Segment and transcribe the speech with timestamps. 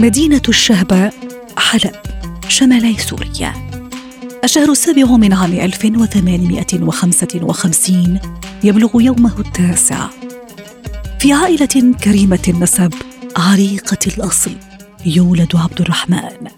[0.00, 1.14] مدينة الشهباء
[1.58, 1.92] حلب
[2.48, 3.52] شمالي سوريا.
[4.44, 8.20] الشهر السابع من عام 1855
[8.64, 10.06] يبلغ يومه التاسع.
[11.18, 12.94] في عائلة كريمة النسب
[13.36, 14.50] عريقة الأصل
[15.06, 16.48] يولد عبد الرحمن.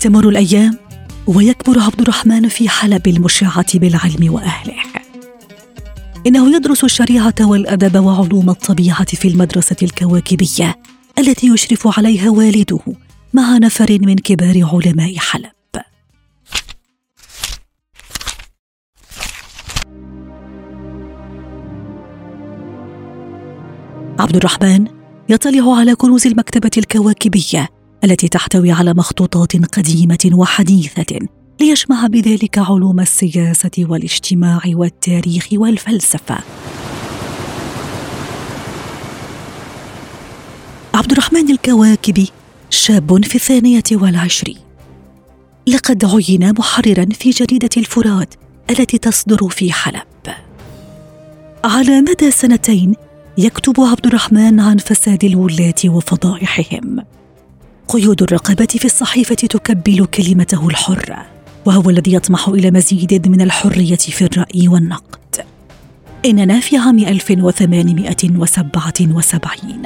[0.00, 0.78] تمر الأيام
[1.26, 4.82] ويكبر عبد الرحمن في حلب المشعة بالعلم وأهله.
[6.26, 10.76] إنه يدرس الشريعة والأدب وعلوم الطبيعة في المدرسة الكواكبية.
[11.18, 12.80] التي يشرف عليها والده
[13.32, 15.52] مع نفر من كبار علماء حلب
[24.18, 24.86] عبد الرحمن
[25.28, 27.68] يطلع على كنوز المكتبة الكواكبية
[28.04, 31.18] التي تحتوي على مخطوطات قديمة وحديثة
[31.60, 36.38] ليجمع بذلك علوم السياسة والاجتماع والتاريخ والفلسفة.
[41.02, 42.28] عبد الرحمن الكواكبي
[42.70, 44.58] شاب في الثانية والعشرين.
[45.66, 48.34] لقد عين محررا في جريدة الفرات
[48.70, 50.34] التي تصدر في حلب.
[51.64, 52.94] على مدى سنتين
[53.38, 57.04] يكتب عبد الرحمن عن فساد الولاة وفضائحهم
[57.88, 61.26] قيود الرقابة في الصحيفة تكبل كلمته الحرة
[61.66, 65.44] وهو الذي يطمح إلى مزيد من الحرية في الرأي والنقد
[66.24, 69.82] إننا في عام 1877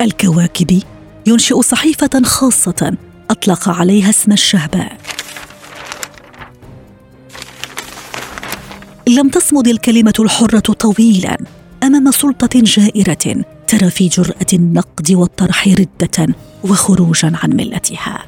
[0.00, 0.82] الكواكبي
[1.26, 2.96] ينشئ صحيفة خاصة
[3.30, 4.98] أطلق عليها اسم الشهباء
[9.08, 11.36] لم تصمد الكلمة الحرة طويلا
[11.82, 16.34] أمام سلطة جائرة ترى في جرأة النقد والطرح ردة
[16.64, 18.24] وخروجا عن ملتها.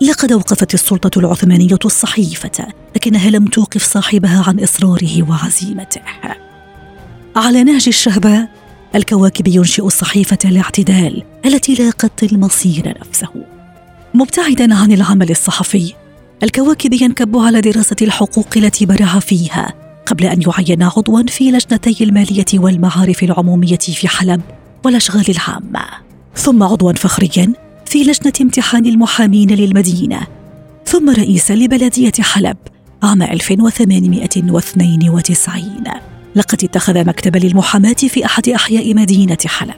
[0.00, 6.00] لقد أوقفت السلطة العثمانية الصحيفة لكنها لم توقف صاحبها عن إصراره وعزيمته.
[7.36, 8.48] على نهج الشهباء
[8.94, 13.28] الكواكب ينشئ صحيفه الاعتدال التي لاقت المصير نفسه.
[14.14, 15.94] مبتعدا عن العمل الصحفي
[16.42, 19.74] الكواكب ينكب على دراسة الحقوق التي برع فيها
[20.06, 24.40] قبل أن يعين عضوا في لجنتي المالية والمعارف العمومية في حلب
[24.84, 25.84] والأشغال العامة.
[26.36, 27.52] ثم عضوا فخريا
[27.86, 30.20] في لجنة امتحان المحامين للمدينة.
[30.86, 32.56] ثم رئيسا لبلدية حلب
[33.02, 39.74] عام 1892 لقد اتخذ مكتبا للمحاماة في أحد أحياء مدينة حلب.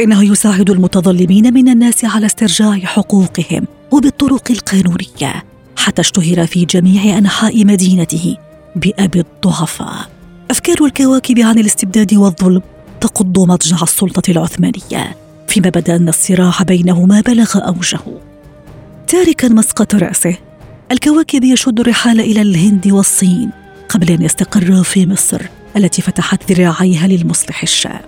[0.00, 5.44] إنه يساعد المتظلمين من الناس على استرجاع حقوقهم وبالطرق القانونية
[5.76, 8.36] حتى اشتهر في جميع أنحاء مدينته
[8.76, 10.08] بأبي الضعفاء.
[10.50, 12.62] أفكار الكواكب عن الاستبداد والظلم
[13.00, 15.16] تقض مضجع السلطة العثمانية
[15.48, 18.00] فيما بدأ أن الصراع بينهما بلغ أوجه.
[19.06, 20.36] تاركا مسقط رأسه
[20.92, 23.50] الكواكب يشد الرحال إلى الهند والصين
[23.88, 25.42] قبل أن يستقر في مصر.
[25.78, 28.04] التي فتحت ذراعيها للمصلح الشاب.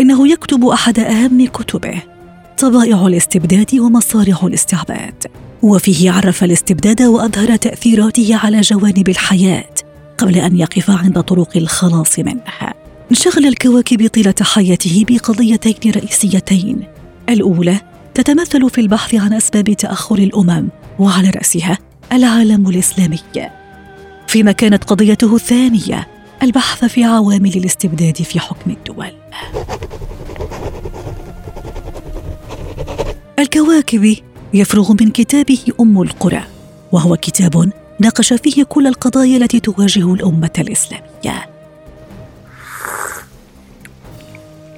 [0.00, 2.02] إنه يكتب أحد أهم كتبه
[2.58, 5.14] طبائع الاستبداد ومصارع الاستعباد.
[5.62, 9.74] وفيه عرف الاستبداد وأظهر تأثيراته على جوانب الحياة
[10.18, 12.74] قبل أن يقف عند طرق الخلاص منها
[13.10, 16.82] انشغل الكواكب طيلة حياته بقضيتين رئيسيتين.
[17.28, 17.80] الأولى
[18.14, 21.78] تتمثل في البحث عن أسباب تأخر الأمم وعلى رأسها
[22.12, 23.18] العالم الإسلامي.
[24.26, 26.08] فيما كانت قضيته الثانية
[26.42, 29.12] البحث في عوامل الاستبداد في حكم الدول.
[33.38, 34.16] الكواكب
[34.54, 36.42] يفرغ من كتابه أم القرى
[36.92, 41.50] وهو كتاب ناقش فيه كل القضايا التي تواجه الأمة الإسلامية.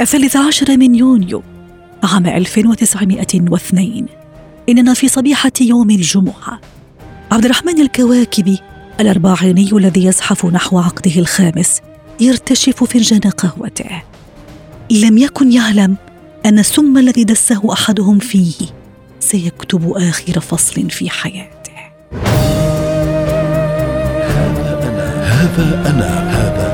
[0.00, 1.42] الثالث عشر من يونيو
[2.02, 4.06] عام 1902
[4.68, 6.60] إننا في صبيحة يوم الجمعة.
[7.32, 8.58] عبد الرحمن الكواكبي
[9.00, 11.80] الأربعيني الذي يزحف نحو عقده الخامس
[12.20, 14.02] يرتشف فنجان قهوته.
[14.90, 15.96] لم يكن يعلم
[16.46, 18.54] أن السم الذي دسه أحدهم فيه
[19.20, 21.72] سيكتب آخر فصل في حياته.
[24.42, 26.66] هذا أنا هذا أنا هذا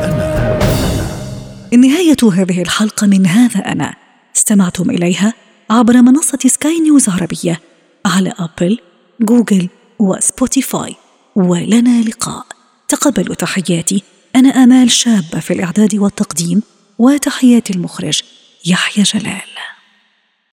[1.72, 1.76] أنا.
[1.76, 3.94] نهاية هذه الحلقة من هذا أنا.
[4.36, 5.34] استمعتم إليها
[5.70, 7.60] عبر منصة سكاي نيوز عربية
[8.06, 8.78] على أبل،
[9.20, 9.68] جوجل
[9.98, 10.96] وسبوتيفاي
[11.36, 12.46] ولنا لقاء.
[12.88, 14.02] تقبلوا تحياتي.
[14.36, 16.62] أنا آمال شابة في الإعداد والتقديم
[16.98, 18.22] وتحيات المخرج
[18.66, 19.75] يحيى جلال.